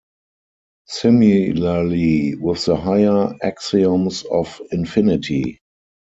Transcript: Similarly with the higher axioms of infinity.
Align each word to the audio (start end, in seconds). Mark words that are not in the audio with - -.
Similarly 0.87 2.33
with 2.33 2.65
the 2.65 2.75
higher 2.75 3.35
axioms 3.43 4.23
of 4.23 4.59
infinity. 4.71 5.61